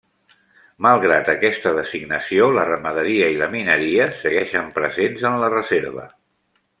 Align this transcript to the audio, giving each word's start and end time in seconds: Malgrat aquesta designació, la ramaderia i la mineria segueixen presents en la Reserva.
Malgrat 0.85 1.27
aquesta 1.33 1.73
designació, 1.81 2.47
la 2.57 2.63
ramaderia 2.71 3.27
i 3.35 3.39
la 3.43 3.51
mineria 3.57 4.07
segueixen 4.25 4.73
presents 4.79 5.29
en 5.33 5.37
la 5.45 5.51
Reserva. 5.57 6.07